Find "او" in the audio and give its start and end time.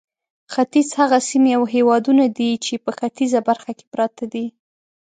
1.57-1.63